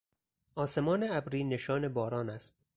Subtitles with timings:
[0.55, 2.55] آسمان ابری نشان باران است.